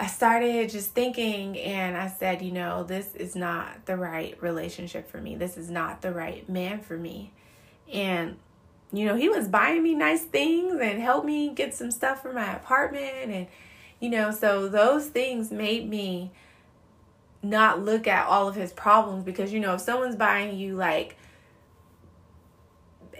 I 0.00 0.06
started 0.06 0.70
just 0.70 0.92
thinking 0.92 1.58
and 1.58 1.94
I 1.94 2.08
said, 2.08 2.40
you 2.40 2.52
know, 2.52 2.84
this 2.84 3.14
is 3.14 3.36
not 3.36 3.84
the 3.84 3.98
right 3.98 4.42
relationship 4.42 5.10
for 5.10 5.18
me. 5.18 5.36
This 5.36 5.58
is 5.58 5.70
not 5.70 6.00
the 6.00 6.10
right 6.10 6.48
man 6.48 6.80
for 6.80 6.96
me. 6.96 7.32
And, 7.92 8.36
you 8.92 9.04
know, 9.04 9.16
he 9.16 9.28
was 9.28 9.48
buying 9.48 9.82
me 9.82 9.94
nice 9.94 10.22
things 10.22 10.80
and 10.80 11.00
helped 11.00 11.26
me 11.26 11.50
get 11.50 11.74
some 11.74 11.90
stuff 11.90 12.22
for 12.22 12.32
my 12.32 12.54
apartment. 12.56 13.30
And, 13.30 13.46
you 14.00 14.10
know, 14.10 14.30
so 14.30 14.68
those 14.68 15.06
things 15.06 15.50
made 15.50 15.88
me 15.88 16.32
not 17.42 17.82
look 17.82 18.06
at 18.06 18.26
all 18.26 18.48
of 18.48 18.54
his 18.54 18.72
problems 18.72 19.24
because, 19.24 19.52
you 19.52 19.60
know, 19.60 19.74
if 19.74 19.80
someone's 19.80 20.16
buying 20.16 20.58
you 20.58 20.74
like, 20.74 21.16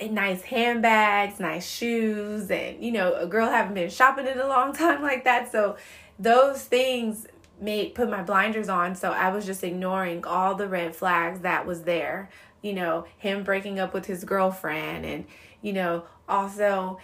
a 0.01 0.09
nice 0.09 0.43
handbags, 0.43 1.41
nice 1.41 1.69
shoes, 1.69 2.51
and 2.51 2.83
you 2.83 2.93
know, 2.93 3.15
a 3.15 3.27
girl 3.27 3.49
haven't 3.49 3.75
been 3.75 3.91
shopping 3.91 4.27
in 4.27 4.39
a 4.39 4.47
long 4.47 4.73
time 4.75 5.03
like 5.03 5.25
that. 5.25 5.51
So 5.51 5.77
those 6.19 6.63
things 6.63 7.27
made 7.61 7.95
put 7.95 8.09
my 8.09 8.23
blinders 8.23 8.69
on 8.69 8.95
so 8.95 9.11
I 9.11 9.31
was 9.31 9.45
just 9.45 9.65
ignoring 9.65 10.25
all 10.25 10.55
the 10.55 10.69
red 10.69 10.95
flags 10.95 11.41
that 11.41 11.67
was 11.67 11.83
there. 11.83 12.31
You 12.63 12.73
know, 12.73 13.07
him 13.19 13.45
breaking 13.45 13.79
up 13.79 13.95
with 13.95 14.07
his 14.07 14.25
girlfriend 14.25 15.05
and 15.05 15.27
you 15.63 15.73
know, 15.73 16.05
also 16.29 16.99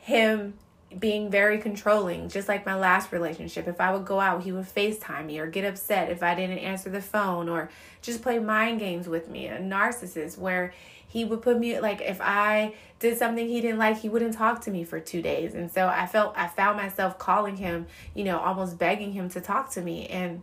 him 0.00 0.54
being 0.98 1.30
very 1.30 1.58
controlling, 1.58 2.28
just 2.28 2.48
like 2.48 2.64
my 2.64 2.74
last 2.74 3.12
relationship. 3.12 3.68
If 3.68 3.80
I 3.80 3.92
would 3.92 4.06
go 4.06 4.20
out, 4.20 4.42
he 4.42 4.52
would 4.52 4.64
FaceTime 4.64 5.26
me 5.26 5.38
or 5.38 5.46
get 5.46 5.64
upset 5.64 6.10
if 6.10 6.22
I 6.22 6.34
didn't 6.34 6.58
answer 6.58 6.88
the 6.88 7.02
phone 7.02 7.48
or 7.48 7.70
just 8.00 8.22
play 8.22 8.38
mind 8.38 8.78
games 8.78 9.06
with 9.06 9.28
me. 9.28 9.48
A 9.48 9.58
narcissist 9.58 10.38
where 10.38 10.72
he 11.06 11.24
would 11.24 11.42
put 11.42 11.58
me 11.58 11.78
like 11.80 12.00
if 12.00 12.20
I 12.20 12.74
did 13.00 13.18
something 13.18 13.48
he 13.48 13.60
didn't 13.60 13.78
like, 13.78 13.98
he 13.98 14.08
wouldn't 14.08 14.34
talk 14.34 14.62
to 14.62 14.70
me 14.70 14.84
for 14.84 14.98
2 14.98 15.20
days. 15.20 15.54
And 15.54 15.70
so 15.70 15.88
I 15.88 16.06
felt 16.06 16.34
I 16.36 16.46
found 16.46 16.76
myself 16.76 17.18
calling 17.18 17.56
him, 17.56 17.86
you 18.14 18.24
know, 18.24 18.38
almost 18.38 18.78
begging 18.78 19.12
him 19.12 19.28
to 19.30 19.40
talk 19.40 19.70
to 19.72 19.82
me 19.82 20.06
and 20.06 20.42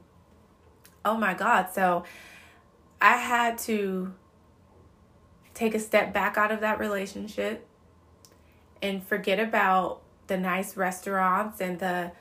oh 1.03 1.17
my 1.17 1.33
god. 1.33 1.69
So 1.73 2.03
I 3.01 3.17
had 3.17 3.57
to 3.59 4.13
take 5.55 5.73
a 5.73 5.79
step 5.79 6.13
back 6.13 6.37
out 6.37 6.51
of 6.51 6.59
that 6.59 6.79
relationship 6.79 7.65
and 8.83 9.03
forget 9.03 9.39
about 9.39 10.01
the 10.27 10.37
nice 10.37 10.77
restaurants 10.77 11.59
and 11.59 11.79
the 11.79 12.11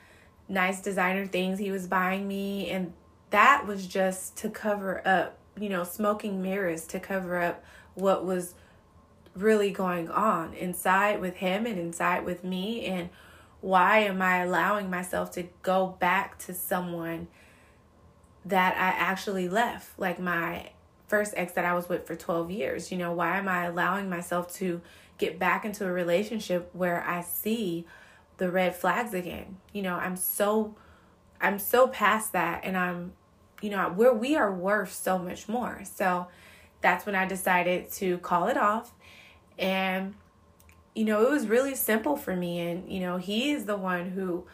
nice 0.49 0.81
designer 0.81 1.27
things 1.27 1.59
he 1.59 1.69
was 1.69 1.85
buying 1.85 2.27
me. 2.27 2.69
And 2.71 2.93
that 3.29 3.67
was 3.67 3.85
just 3.85 4.35
to 4.37 4.49
cover 4.49 5.07
up 5.07 5.37
you 5.59 5.69
know 5.69 5.83
smoking 5.83 6.41
mirrors 6.41 6.85
to 6.85 6.99
cover 6.99 7.41
up 7.41 7.63
what 7.93 8.25
was 8.25 8.55
really 9.35 9.71
going 9.71 10.09
on 10.09 10.53
inside 10.53 11.19
with 11.19 11.35
him 11.37 11.65
and 11.65 11.77
inside 11.77 12.25
with 12.25 12.43
me. 12.43 12.85
And 12.85 13.09
why 13.61 13.99
am 13.99 14.21
i 14.21 14.37
allowing 14.37 14.89
myself 14.89 15.31
to 15.31 15.43
go 15.61 15.95
back 15.99 16.37
to 16.39 16.53
someone 16.53 17.27
that 18.45 18.75
i 18.75 18.97
actually 18.97 19.49
left? 19.49 19.97
Like 19.99 20.19
my 20.19 20.69
first 21.07 21.33
ex 21.37 21.53
that 21.53 21.65
i 21.65 21.73
was 21.73 21.87
with 21.87 22.05
for 22.05 22.15
12 22.15 22.51
years 22.51 22.91
you 22.91 22.97
know 22.97 23.11
why 23.11 23.37
am 23.37 23.47
i 23.47 23.65
allowing 23.65 24.09
myself 24.09 24.53
to 24.53 24.81
get 25.17 25.39
back 25.39 25.65
into 25.65 25.85
a 25.85 25.91
relationship 25.91 26.69
where 26.73 27.03
I 27.03 27.21
see 27.21 27.85
the 28.37 28.51
red 28.51 28.75
flags 28.75 29.13
again. 29.13 29.57
You 29.71 29.83
know, 29.83 29.95
I'm 29.95 30.15
so 30.15 30.75
I'm 31.39 31.59
so 31.59 31.87
past 31.87 32.33
that 32.33 32.61
and 32.63 32.77
I'm 32.77 33.13
you 33.61 33.69
know, 33.69 33.89
where 33.89 34.13
we 34.13 34.35
are 34.35 34.51
worth 34.51 34.93
so 34.93 35.17
much 35.17 35.47
more. 35.47 35.81
So 35.85 36.27
that's 36.81 37.05
when 37.05 37.15
I 37.15 37.25
decided 37.25 37.89
to 37.93 38.17
call 38.19 38.47
it 38.47 38.57
off 38.57 38.91
and 39.57 40.15
you 40.93 41.05
know, 41.05 41.25
it 41.25 41.29
was 41.29 41.47
really 41.47 41.75
simple 41.75 42.15
for 42.15 42.35
me 42.35 42.59
and 42.59 42.91
you 42.91 42.99
know, 42.99 43.17
he 43.17 43.51
is 43.51 43.65
the 43.65 43.77
one 43.77 44.11
who 44.11 44.45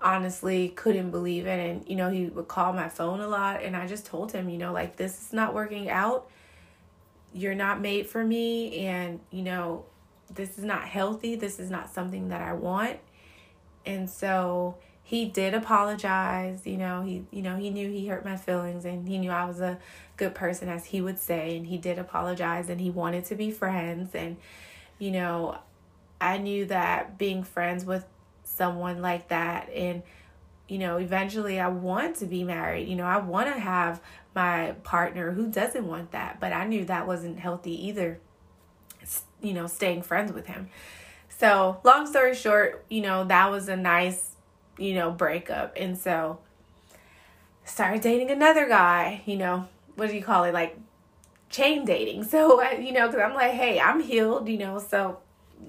honestly 0.00 0.68
couldn't 0.70 1.10
believe 1.10 1.46
it 1.46 1.58
and 1.58 1.84
you 1.88 1.96
know, 1.96 2.10
he 2.10 2.26
would 2.26 2.48
call 2.48 2.72
my 2.72 2.88
phone 2.88 3.20
a 3.20 3.28
lot 3.28 3.62
and 3.62 3.76
I 3.76 3.86
just 3.86 4.06
told 4.06 4.32
him, 4.32 4.48
you 4.48 4.58
know, 4.58 4.72
like 4.72 4.96
this 4.96 5.20
is 5.20 5.32
not 5.32 5.54
working 5.54 5.90
out. 5.90 6.30
You're 7.32 7.54
not 7.54 7.80
made 7.80 8.08
for 8.08 8.24
me 8.24 8.86
and 8.86 9.20
you 9.30 9.42
know, 9.42 9.84
this 10.32 10.58
is 10.58 10.64
not 10.64 10.82
healthy. 10.82 11.34
This 11.34 11.58
is 11.58 11.70
not 11.70 11.90
something 11.90 12.28
that 12.28 12.42
I 12.42 12.52
want. 12.52 12.98
And 13.86 14.08
so 14.08 14.76
he 15.02 15.24
did 15.24 15.54
apologize, 15.54 16.66
you 16.66 16.76
know, 16.76 17.02
he 17.02 17.24
you 17.30 17.42
know, 17.42 17.56
he 17.56 17.70
knew 17.70 17.90
he 17.90 18.06
hurt 18.06 18.24
my 18.24 18.36
feelings 18.36 18.84
and 18.84 19.08
he 19.08 19.18
knew 19.18 19.30
I 19.30 19.46
was 19.46 19.60
a 19.60 19.78
good 20.16 20.34
person 20.34 20.68
as 20.68 20.86
he 20.86 21.00
would 21.00 21.18
say 21.18 21.56
and 21.56 21.66
he 21.66 21.78
did 21.78 21.98
apologize 21.98 22.68
and 22.68 22.80
he 22.80 22.90
wanted 22.90 23.24
to 23.26 23.34
be 23.34 23.50
friends 23.50 24.14
and 24.14 24.36
you 24.98 25.10
know, 25.10 25.58
I 26.20 26.38
knew 26.38 26.66
that 26.66 27.18
being 27.18 27.42
friends 27.42 27.84
with 27.84 28.04
someone 28.58 29.00
like 29.00 29.28
that 29.28 29.70
and 29.72 30.02
you 30.68 30.76
know, 30.76 30.98
eventually 30.98 31.58
I 31.58 31.68
want 31.68 32.16
to 32.16 32.26
be 32.26 32.44
married. 32.44 32.88
You 32.88 32.96
know, 32.96 33.06
I 33.06 33.16
want 33.16 33.50
to 33.54 33.58
have 33.58 34.02
my 34.34 34.72
partner 34.82 35.32
who 35.32 35.50
doesn't 35.50 35.86
want 35.86 36.10
that, 36.10 36.40
but 36.40 36.52
I 36.52 36.66
knew 36.66 36.84
that 36.84 37.06
wasn't 37.06 37.38
healthy 37.38 37.86
either 37.86 38.20
you 39.40 39.52
know, 39.52 39.66
staying 39.66 40.02
friends 40.02 40.32
with 40.32 40.46
him. 40.46 40.68
So, 41.28 41.80
long 41.84 42.06
story 42.06 42.34
short, 42.34 42.84
you 42.88 43.00
know, 43.00 43.24
that 43.24 43.50
was 43.50 43.68
a 43.68 43.76
nice, 43.76 44.30
you 44.76 44.94
know, 44.94 45.10
breakup. 45.10 45.74
And 45.76 45.96
so, 45.96 46.38
started 47.64 48.00
dating 48.00 48.30
another 48.30 48.68
guy, 48.68 49.22
you 49.26 49.36
know, 49.36 49.68
what 49.94 50.08
do 50.08 50.16
you 50.16 50.22
call 50.22 50.44
it? 50.44 50.54
Like 50.54 50.76
chain 51.50 51.84
dating. 51.84 52.24
So, 52.28 52.62
you 52.72 52.92
know, 52.92 53.06
because 53.06 53.22
I'm 53.22 53.34
like, 53.34 53.52
hey, 53.52 53.80
I'm 53.80 54.00
healed, 54.00 54.48
you 54.48 54.58
know, 54.58 54.78
so 54.78 55.20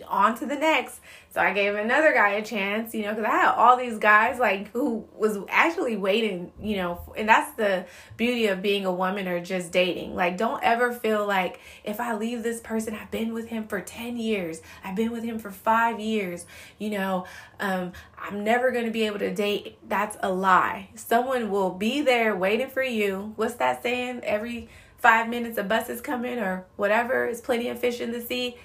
on 0.08 0.38
to 0.40 0.46
the 0.46 0.56
next. 0.56 1.00
So 1.32 1.40
I 1.40 1.54
gave 1.54 1.76
another 1.76 2.12
guy 2.12 2.32
a 2.32 2.44
chance, 2.44 2.96
you 2.96 3.04
know, 3.04 3.14
because 3.14 3.26
I 3.26 3.30
had 3.30 3.54
all 3.54 3.78
these 3.78 4.00
guys 4.00 4.40
like 4.40 4.72
who 4.72 5.08
was 5.16 5.38
actually 5.48 5.96
waiting, 5.96 6.52
you 6.60 6.78
know, 6.78 7.02
and 7.16 7.30
that's 7.30 7.56
the 7.56 7.86
beauty 8.18 8.48
of 8.48 8.64
being 8.64 8.86
a 8.86 8.92
woman 8.92 9.28
or 9.28 9.40
just 9.40 9.72
dating. 9.72 10.16
Like, 10.16 10.38
don't 10.38 10.64
ever 10.64 10.92
feel 10.92 11.28
like 11.28 11.60
if 11.84 12.00
I 12.00 12.16
leave 12.16 12.42
this 12.42 12.60
person, 12.62 12.96
I've 12.96 13.12
been 13.12 13.34
with 13.34 13.50
him 13.50 13.68
for 13.68 13.80
10 13.80 14.18
years, 14.18 14.62
I've 14.84 14.96
been 14.96 15.12
with 15.12 15.24
him 15.24 15.38
for 15.38 15.52
five 15.52 16.00
years, 16.00 16.48
you 16.80 16.90
know, 16.90 17.26
um, 17.60 17.94
I'm 18.18 18.44
never 18.44 18.72
going 18.72 18.86
to 18.86 18.92
be 18.92 19.06
able 19.06 19.20
to 19.20 19.34
date. 19.34 19.78
That's 19.88 20.18
a 20.22 20.32
lie. 20.32 20.90
Someone 20.96 21.52
will 21.52 21.72
be 21.72 22.02
there 22.02 22.36
waiting 22.36 22.70
for 22.70 22.84
you. 22.84 23.34
What's 23.36 23.56
that 23.56 23.84
saying? 23.84 24.22
Every 24.24 24.70
five 24.98 25.30
minutes 25.30 25.58
a 25.58 25.64
bus 25.64 25.90
is 25.90 26.02
coming 26.02 26.40
or 26.40 26.66
whatever. 26.76 27.26
It's 27.26 27.42
plenty 27.42 27.70
of 27.70 27.80
fish 27.80 28.02
in 28.02 28.12
the 28.12 28.22
sea 28.22 28.58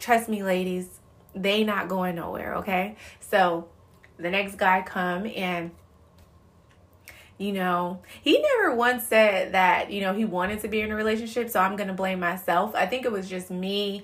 trust 0.00 0.28
me 0.28 0.42
ladies 0.42 0.88
they 1.34 1.62
not 1.62 1.88
going 1.88 2.16
nowhere 2.16 2.56
okay 2.56 2.96
so 3.20 3.68
the 4.18 4.30
next 4.30 4.56
guy 4.56 4.82
come 4.82 5.26
and 5.36 5.70
you 7.38 7.52
know 7.52 8.00
he 8.22 8.40
never 8.40 8.74
once 8.74 9.06
said 9.06 9.52
that 9.52 9.92
you 9.92 10.00
know 10.00 10.12
he 10.12 10.24
wanted 10.24 10.58
to 10.60 10.68
be 10.68 10.80
in 10.80 10.90
a 10.90 10.96
relationship 10.96 11.48
so 11.48 11.60
i'm 11.60 11.76
gonna 11.76 11.94
blame 11.94 12.18
myself 12.18 12.74
i 12.74 12.84
think 12.86 13.04
it 13.04 13.12
was 13.12 13.28
just 13.28 13.50
me 13.50 14.02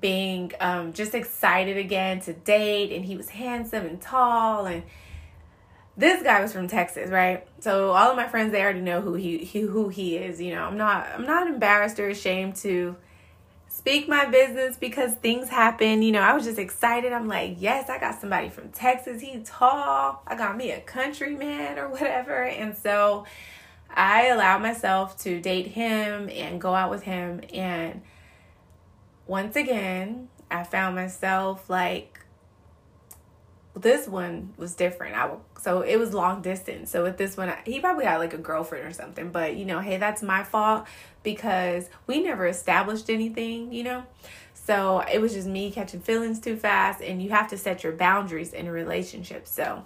being 0.00 0.52
um, 0.60 0.92
just 0.92 1.12
excited 1.12 1.76
again 1.76 2.20
to 2.20 2.32
date 2.32 2.92
and 2.92 3.04
he 3.04 3.16
was 3.16 3.30
handsome 3.30 3.84
and 3.84 4.00
tall 4.00 4.66
and 4.66 4.84
this 5.96 6.22
guy 6.22 6.40
was 6.40 6.52
from 6.52 6.68
Texas, 6.68 7.10
right? 7.10 7.44
So 7.58 7.90
all 7.90 8.10
of 8.10 8.16
my 8.16 8.28
friends 8.28 8.52
they 8.52 8.62
already 8.62 8.80
know 8.80 9.00
who 9.00 9.14
he, 9.14 9.38
he 9.38 9.62
who 9.62 9.88
he 9.88 10.16
is. 10.16 10.40
You 10.40 10.54
know, 10.54 10.62
I'm 10.62 10.76
not 10.76 11.08
I'm 11.12 11.26
not 11.26 11.48
embarrassed 11.48 11.98
or 11.98 12.08
ashamed 12.08 12.54
to 12.56 12.96
speak 13.88 14.06
my 14.06 14.26
business 14.26 14.76
because 14.76 15.14
things 15.14 15.48
happen. 15.48 16.02
You 16.02 16.12
know, 16.12 16.20
I 16.20 16.34
was 16.34 16.44
just 16.44 16.58
excited. 16.58 17.10
I'm 17.10 17.26
like, 17.26 17.56
yes, 17.58 17.88
I 17.88 17.98
got 17.98 18.20
somebody 18.20 18.50
from 18.50 18.68
Texas. 18.68 19.22
He's 19.22 19.48
tall. 19.48 20.22
I 20.26 20.36
got 20.36 20.58
me 20.58 20.72
a 20.72 20.80
countryman 20.80 21.78
or 21.78 21.88
whatever. 21.88 22.44
And 22.44 22.76
so 22.76 23.24
I 23.88 24.26
allowed 24.26 24.60
myself 24.60 25.18
to 25.20 25.40
date 25.40 25.68
him 25.68 26.28
and 26.28 26.60
go 26.60 26.74
out 26.74 26.90
with 26.90 27.04
him. 27.04 27.40
And 27.54 28.02
once 29.26 29.56
again, 29.56 30.28
I 30.50 30.64
found 30.64 30.94
myself 30.94 31.70
like, 31.70 32.17
this 33.80 34.08
one 34.08 34.54
was 34.56 34.74
different. 34.74 35.16
I 35.16 35.30
so 35.60 35.82
it 35.82 35.96
was 35.96 36.14
long 36.14 36.42
distance. 36.42 36.90
So 36.90 37.02
with 37.02 37.16
this 37.16 37.36
one, 37.36 37.52
he 37.64 37.80
probably 37.80 38.04
had 38.04 38.18
like 38.18 38.34
a 38.34 38.38
girlfriend 38.38 38.86
or 38.86 38.92
something. 38.92 39.30
But 39.30 39.56
you 39.56 39.64
know, 39.64 39.80
hey, 39.80 39.96
that's 39.96 40.22
my 40.22 40.44
fault 40.44 40.86
because 41.22 41.88
we 42.06 42.22
never 42.22 42.46
established 42.46 43.10
anything. 43.10 43.72
You 43.72 43.84
know, 43.84 44.02
so 44.54 45.00
it 45.00 45.20
was 45.20 45.34
just 45.34 45.48
me 45.48 45.70
catching 45.70 46.00
feelings 46.00 46.40
too 46.40 46.56
fast, 46.56 47.00
and 47.00 47.22
you 47.22 47.30
have 47.30 47.48
to 47.50 47.58
set 47.58 47.82
your 47.82 47.92
boundaries 47.92 48.52
in 48.52 48.66
a 48.66 48.72
relationship. 48.72 49.46
So 49.46 49.84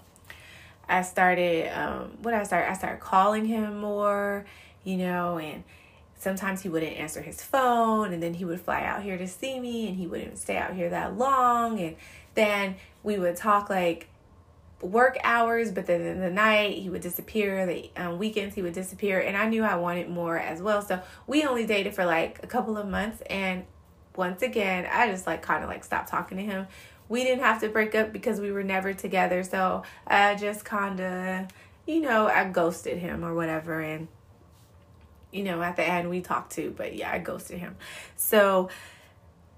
I 0.88 1.02
started. 1.02 1.68
Um, 1.76 2.18
what 2.22 2.34
I 2.34 2.42
started, 2.44 2.70
I 2.70 2.74
started 2.74 3.00
calling 3.00 3.46
him 3.46 3.78
more. 3.78 4.46
You 4.84 4.96
know, 4.96 5.38
and 5.38 5.62
sometimes 6.18 6.62
he 6.62 6.68
wouldn't 6.68 6.96
answer 6.96 7.22
his 7.22 7.42
phone, 7.42 8.12
and 8.12 8.22
then 8.22 8.34
he 8.34 8.44
would 8.44 8.60
fly 8.60 8.82
out 8.82 9.02
here 9.02 9.18
to 9.18 9.26
see 9.28 9.58
me, 9.60 9.88
and 9.88 9.96
he 9.96 10.06
wouldn't 10.06 10.38
stay 10.38 10.56
out 10.56 10.74
here 10.74 10.90
that 10.90 11.16
long, 11.18 11.80
and 11.80 11.96
then 12.34 12.76
we 13.02 13.18
would 13.18 13.36
talk 13.36 13.68
like 13.70 14.08
work 14.80 15.16
hours, 15.22 15.70
but 15.70 15.86
then 15.86 16.00
in 16.00 16.20
the 16.20 16.30
night 16.30 16.78
he 16.78 16.90
would 16.90 17.02
disappear. 17.02 17.66
The 17.66 17.90
um, 17.96 18.18
weekends 18.18 18.54
he 18.54 18.62
would 18.62 18.74
disappear, 18.74 19.20
and 19.20 19.36
I 19.36 19.48
knew 19.48 19.62
I 19.62 19.76
wanted 19.76 20.08
more 20.08 20.38
as 20.38 20.60
well. 20.60 20.82
So 20.82 21.00
we 21.26 21.44
only 21.44 21.66
dated 21.66 21.94
for 21.94 22.04
like 22.04 22.40
a 22.42 22.46
couple 22.46 22.76
of 22.76 22.88
months, 22.88 23.22
and 23.22 23.64
once 24.16 24.42
again, 24.42 24.86
I 24.90 25.10
just 25.10 25.26
like 25.26 25.42
kind 25.42 25.62
of 25.62 25.70
like 25.70 25.84
stopped 25.84 26.08
talking 26.08 26.38
to 26.38 26.44
him. 26.44 26.66
We 27.08 27.24
didn't 27.24 27.44
have 27.44 27.60
to 27.60 27.68
break 27.68 27.94
up 27.94 28.12
because 28.12 28.40
we 28.40 28.52
were 28.52 28.62
never 28.62 28.92
together, 28.92 29.42
so 29.42 29.82
I 30.06 30.34
just 30.34 30.64
kind 30.64 31.00
of, 31.00 31.46
you 31.86 32.00
know, 32.00 32.26
I 32.26 32.48
ghosted 32.48 32.98
him 32.98 33.24
or 33.24 33.34
whatever, 33.34 33.80
and 33.80 34.08
you 35.30 35.44
know, 35.44 35.62
at 35.62 35.76
the 35.76 35.84
end 35.84 36.10
we 36.10 36.20
talked 36.20 36.52
too, 36.52 36.74
but 36.76 36.94
yeah, 36.94 37.10
I 37.10 37.18
ghosted 37.18 37.58
him. 37.58 37.76
So 38.16 38.68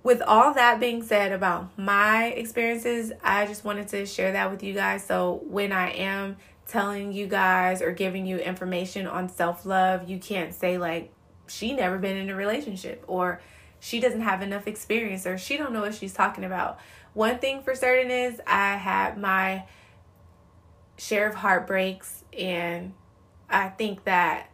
with 0.05 0.21
all 0.21 0.53
that 0.53 0.79
being 0.79 1.03
said 1.03 1.33
about 1.33 1.77
my 1.79 2.27
experiences, 2.27 3.11
I 3.25 3.47
just 3.47 3.65
wanted 3.65 3.89
to 3.89 4.05
share 4.07 4.33
that 4.33 4.51
with 4.51 4.63
you 4.63 4.75
guys. 4.75 5.05
So 5.05 5.41
when 5.47 5.73
I 5.73 5.91
am 5.93 6.37
telling 6.69 7.13
you 7.13 7.27
guys 7.27 7.81
or 7.81 7.91
giving 7.91 8.27
you 8.27 8.37
information 8.37 9.07
on 9.07 9.31
self-love, 9.31 10.09
you 10.09 10.19
can't 10.19 10.55
say 10.55 10.77
like 10.77 11.11
she 11.49 11.73
never 11.73 11.99
been 11.99 12.19
in 12.19 12.29
a 12.29 12.35
relationship 12.35 13.03
or 13.07 13.41
she 13.81 13.99
doesn't 13.99 14.21
have 14.21 14.43
enough 14.43 14.67
experience 14.67 15.27
or 15.27 15.39
she 15.39 15.57
don't 15.57 15.73
know 15.73 15.81
what 15.81 15.95
she's 15.95 16.13
talking 16.13 16.45
about. 16.45 16.79
One 17.15 17.39
thing 17.39 17.63
for 17.63 17.75
certain 17.75 18.11
is 18.11 18.41
I 18.47 18.77
had 18.77 19.17
my 19.19 19.65
share 20.99 21.29
of 21.29 21.35
heartbreaks 21.35 22.25
and 22.39 22.93
I 23.49 23.71
think 23.71 24.05
that 24.05 24.51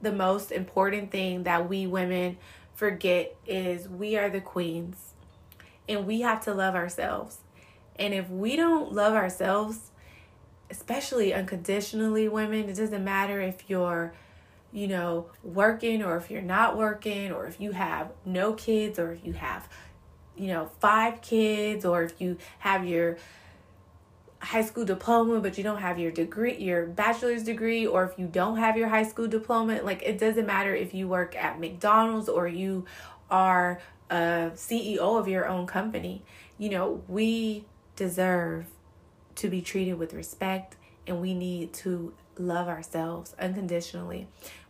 the 0.00 0.12
most 0.12 0.52
important 0.52 1.10
thing 1.10 1.42
that 1.42 1.68
we 1.68 1.88
women 1.88 2.38
forget 2.74 3.36
is 3.46 3.88
we 3.88 4.16
are 4.16 4.30
the 4.30 4.40
queens 4.40 5.14
and 5.88 6.06
we 6.06 6.20
have 6.20 6.42
to 6.44 6.54
love 6.54 6.74
ourselves. 6.74 7.38
And 7.96 8.14
if 8.14 8.28
we 8.30 8.56
don't 8.56 8.92
love 8.92 9.14
ourselves, 9.14 9.90
especially 10.70 11.34
unconditionally, 11.34 12.28
women, 12.28 12.68
it 12.68 12.76
doesn't 12.76 13.04
matter 13.04 13.40
if 13.40 13.68
you're, 13.68 14.14
you 14.72 14.88
know, 14.88 15.26
working 15.42 16.02
or 16.02 16.16
if 16.16 16.30
you're 16.30 16.40
not 16.40 16.76
working 16.76 17.30
or 17.30 17.46
if 17.46 17.60
you 17.60 17.72
have 17.72 18.10
no 18.24 18.54
kids 18.54 18.98
or 18.98 19.12
if 19.12 19.24
you 19.24 19.34
have, 19.34 19.68
you 20.36 20.48
know, 20.48 20.70
five 20.80 21.20
kids 21.20 21.84
or 21.84 22.04
if 22.04 22.20
you 22.20 22.38
have 22.60 22.86
your 22.86 23.18
high 24.42 24.62
school 24.62 24.84
diploma 24.84 25.40
but 25.40 25.56
you 25.56 25.62
don't 25.62 25.78
have 25.78 25.98
your 25.98 26.10
degree 26.10 26.56
your 26.58 26.86
bachelor's 26.86 27.44
degree 27.44 27.86
or 27.86 28.04
if 28.04 28.18
you 28.18 28.26
don't 28.26 28.56
have 28.56 28.76
your 28.76 28.88
high 28.88 29.04
school 29.04 29.28
diploma 29.28 29.80
like 29.82 30.02
it 30.02 30.18
doesn't 30.18 30.46
matter 30.46 30.74
if 30.74 30.92
you 30.92 31.06
work 31.06 31.36
at 31.36 31.60
McDonald's 31.60 32.28
or 32.28 32.48
you 32.48 32.84
are 33.30 33.80
a 34.10 34.50
CEO 34.54 35.18
of 35.18 35.28
your 35.28 35.46
own 35.46 35.66
company 35.66 36.24
you 36.58 36.68
know 36.68 37.02
we 37.06 37.64
deserve 37.94 38.66
to 39.36 39.48
be 39.48 39.62
treated 39.62 39.94
with 39.94 40.12
respect 40.12 40.76
and 41.06 41.20
we 41.20 41.34
need 41.34 41.72
to 41.72 42.12
love 42.36 42.66
ourselves 42.66 43.36
unconditionally 43.38 44.26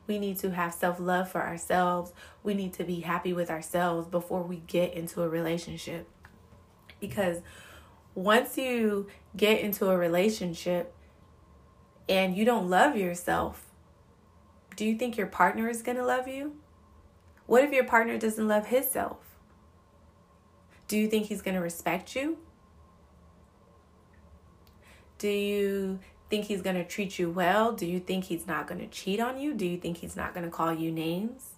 we 0.06 0.18
need 0.18 0.38
to 0.40 0.50
have 0.50 0.74
self 0.74 0.98
love 0.98 1.30
for 1.30 1.42
ourselves. 1.42 2.12
We 2.42 2.54
need 2.54 2.72
to 2.74 2.84
be 2.84 3.00
happy 3.00 3.32
with 3.32 3.50
ourselves 3.50 4.08
before 4.08 4.42
we 4.42 4.56
get 4.66 4.94
into 4.94 5.22
a 5.22 5.28
relationship. 5.28 6.08
Because 7.00 7.38
once 8.14 8.59
you 8.59 9.09
get 9.37 9.61
into 9.61 9.88
a 9.88 9.97
relationship 9.97 10.95
and 12.09 12.37
you 12.37 12.45
don't 12.45 12.69
love 12.69 12.97
yourself, 12.97 13.66
do 14.76 14.85
you 14.85 14.97
think 14.97 15.16
your 15.16 15.26
partner 15.26 15.69
is 15.69 15.83
going 15.83 15.97
to 15.97 16.04
love 16.04 16.28
you? 16.28 16.57
What 17.47 17.64
if 17.64 17.73
your 17.73 17.85
partner 17.85 18.19
doesn't 18.19 18.47
love 18.47 18.66
himself? 18.66 19.19
Do 20.88 20.99
you 20.99 21.09
think 21.09 21.26
he's 21.26 21.42
going 21.42 21.54
to 21.54 21.61
respect 21.61 22.14
you? 22.14 22.38
Do 25.19 25.28
you 25.28 26.00
think 26.28 26.47
he's 26.47 26.62
going 26.62 26.76
to 26.76 26.85
treat 26.85 27.19
you 27.19 27.31
well? 27.31 27.73
Do 27.73 27.87
you 27.87 28.00
think 28.00 28.25
he's 28.25 28.47
not 28.47 28.66
going 28.66 28.81
to 28.81 28.88
cheat 28.88 29.21
on 29.21 29.38
you? 29.38 29.54
Do 29.54 29.66
you 29.66 29.78
think 29.78 29.99
he's 29.99 30.16
not 30.16 30.35
going 30.35 30.45
to 30.45 30.50
call 30.50 30.75
you 30.75 30.90
names? 30.90 31.51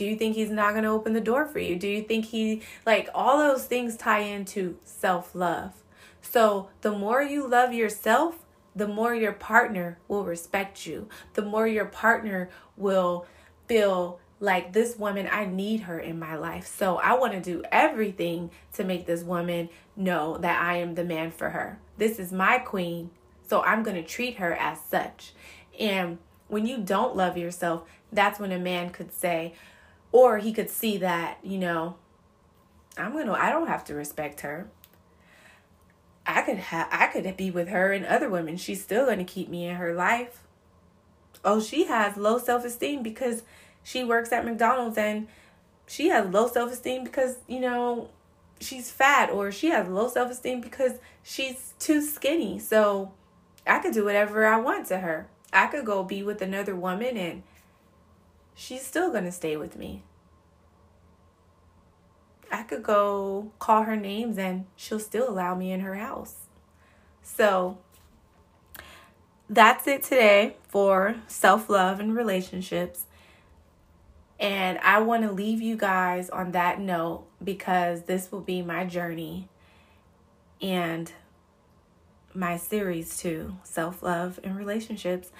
Do 0.00 0.06
you 0.06 0.16
think 0.16 0.34
he's 0.34 0.48
not 0.48 0.70
going 0.70 0.84
to 0.84 0.88
open 0.88 1.12
the 1.12 1.20
door 1.20 1.44
for 1.44 1.58
you? 1.58 1.76
Do 1.76 1.86
you 1.86 2.00
think 2.00 2.24
he, 2.24 2.62
like, 2.86 3.10
all 3.14 3.36
those 3.36 3.66
things 3.66 3.98
tie 3.98 4.20
into 4.20 4.78
self 4.82 5.34
love. 5.34 5.74
So 6.22 6.70
the 6.80 6.90
more 6.90 7.22
you 7.22 7.46
love 7.46 7.74
yourself, 7.74 8.38
the 8.74 8.88
more 8.88 9.14
your 9.14 9.32
partner 9.32 9.98
will 10.08 10.24
respect 10.24 10.86
you. 10.86 11.10
The 11.34 11.42
more 11.42 11.66
your 11.68 11.84
partner 11.84 12.48
will 12.78 13.26
feel 13.68 14.20
like 14.38 14.72
this 14.72 14.96
woman, 14.96 15.28
I 15.30 15.44
need 15.44 15.80
her 15.80 16.00
in 16.00 16.18
my 16.18 16.34
life. 16.34 16.66
So 16.66 16.96
I 16.96 17.18
want 17.18 17.34
to 17.34 17.40
do 17.42 17.62
everything 17.70 18.52
to 18.72 18.84
make 18.84 19.04
this 19.04 19.22
woman 19.22 19.68
know 19.96 20.38
that 20.38 20.62
I 20.62 20.76
am 20.76 20.94
the 20.94 21.04
man 21.04 21.30
for 21.30 21.50
her. 21.50 21.78
This 21.98 22.18
is 22.18 22.32
my 22.32 22.58
queen. 22.58 23.10
So 23.46 23.60
I'm 23.60 23.82
going 23.82 23.96
to 23.96 24.02
treat 24.02 24.36
her 24.36 24.54
as 24.54 24.78
such. 24.80 25.34
And 25.78 26.16
when 26.48 26.64
you 26.64 26.78
don't 26.78 27.14
love 27.14 27.36
yourself, 27.36 27.82
that's 28.12 28.40
when 28.40 28.50
a 28.50 28.58
man 28.58 28.90
could 28.90 29.12
say, 29.12 29.54
or 30.12 30.38
he 30.38 30.52
could 30.52 30.70
see 30.70 30.96
that, 30.98 31.38
you 31.42 31.58
know, 31.58 31.96
I'm 32.96 33.12
going 33.12 33.26
to 33.26 33.32
I 33.32 33.50
don't 33.50 33.68
have 33.68 33.84
to 33.84 33.94
respect 33.94 34.40
her. 34.40 34.68
I 36.26 36.42
could 36.42 36.58
have 36.58 36.88
I 36.90 37.06
could 37.06 37.36
be 37.36 37.50
with 37.50 37.68
her 37.68 37.92
and 37.92 38.04
other 38.04 38.28
women. 38.28 38.56
She's 38.56 38.82
still 38.82 39.06
going 39.06 39.18
to 39.18 39.24
keep 39.24 39.48
me 39.48 39.66
in 39.66 39.76
her 39.76 39.94
life. 39.94 40.42
Oh, 41.44 41.60
she 41.60 41.86
has 41.86 42.16
low 42.16 42.38
self-esteem 42.38 43.02
because 43.02 43.42
she 43.82 44.04
works 44.04 44.30
at 44.32 44.44
McDonald's 44.44 44.98
and 44.98 45.28
she 45.86 46.08
has 46.08 46.32
low 46.32 46.46
self-esteem 46.48 47.02
because, 47.02 47.38
you 47.48 47.60
know, 47.60 48.10
she's 48.60 48.90
fat 48.90 49.30
or 49.30 49.50
she 49.50 49.70
has 49.70 49.88
low 49.88 50.08
self-esteem 50.08 50.60
because 50.60 50.98
she's 51.22 51.72
too 51.78 52.02
skinny. 52.02 52.58
So, 52.58 53.12
I 53.66 53.78
could 53.78 53.94
do 53.94 54.04
whatever 54.04 54.46
I 54.46 54.58
want 54.58 54.86
to 54.88 54.98
her. 54.98 55.28
I 55.52 55.66
could 55.66 55.84
go 55.84 56.04
be 56.04 56.22
with 56.22 56.42
another 56.42 56.76
woman 56.76 57.16
and 57.16 57.42
she's 58.54 58.84
still 58.84 59.10
going 59.10 59.24
to 59.24 59.32
stay 59.32 59.56
with 59.56 59.76
me. 59.76 60.02
I 62.52 62.62
could 62.64 62.82
go 62.82 63.52
call 63.58 63.84
her 63.84 63.96
names 63.96 64.36
and 64.38 64.66
she'll 64.76 64.98
still 64.98 65.28
allow 65.28 65.54
me 65.54 65.70
in 65.70 65.80
her 65.80 65.94
house. 65.94 66.34
So 67.22 67.78
that's 69.48 69.86
it 69.86 70.02
today 70.02 70.56
for 70.68 71.16
self 71.26 71.68
love 71.68 72.00
and 72.00 72.14
relationships. 72.14 73.06
And 74.38 74.78
I 74.78 75.00
want 75.00 75.22
to 75.24 75.32
leave 75.32 75.60
you 75.60 75.76
guys 75.76 76.30
on 76.30 76.52
that 76.52 76.80
note 76.80 77.26
because 77.42 78.04
this 78.04 78.32
will 78.32 78.40
be 78.40 78.62
my 78.62 78.84
journey 78.84 79.48
and 80.62 81.12
my 82.34 82.56
series 82.56 83.18
too 83.18 83.56
self 83.64 84.02
love 84.02 84.38
and 84.42 84.56
relationships 84.56 85.30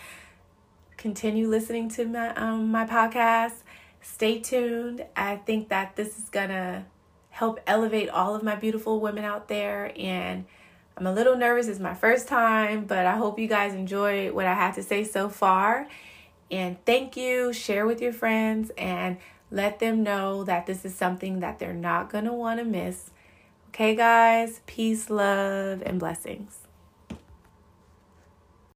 continue 1.00 1.48
listening 1.48 1.88
to 1.88 2.04
my 2.04 2.32
um 2.34 2.70
my 2.70 2.86
podcast. 2.86 3.54
Stay 4.02 4.38
tuned. 4.38 5.04
I 5.16 5.36
think 5.36 5.70
that 5.70 5.96
this 5.96 6.18
is 6.18 6.28
gonna 6.28 6.86
help 7.30 7.58
elevate 7.66 8.10
all 8.10 8.34
of 8.34 8.42
my 8.42 8.54
beautiful 8.54 9.00
women 9.00 9.24
out 9.24 9.48
there 9.48 9.92
and 9.96 10.44
I'm 10.96 11.06
a 11.06 11.12
little 11.12 11.36
nervous. 11.36 11.68
It's 11.68 11.80
my 11.80 11.94
first 11.94 12.28
time, 12.28 12.84
but 12.84 13.06
I 13.06 13.16
hope 13.16 13.38
you 13.38 13.48
guys 13.48 13.72
enjoy 13.72 14.30
what 14.30 14.44
I 14.44 14.52
had 14.52 14.74
to 14.74 14.82
say 14.82 15.04
so 15.04 15.30
far. 15.30 15.88
And 16.50 16.76
thank 16.84 17.16
you. 17.16 17.54
Share 17.54 17.86
with 17.86 18.02
your 18.02 18.12
friends 18.12 18.70
and 18.76 19.16
let 19.50 19.78
them 19.78 20.02
know 20.02 20.44
that 20.44 20.66
this 20.66 20.84
is 20.84 20.94
something 20.94 21.40
that 21.40 21.58
they're 21.58 21.72
not 21.72 22.10
to 22.12 22.32
want 22.32 22.60
to 22.60 22.64
miss. 22.64 23.10
Okay, 23.68 23.94
guys? 23.94 24.60
Peace, 24.66 25.08
love, 25.08 25.82
and 25.86 25.98
blessings. 25.98 26.59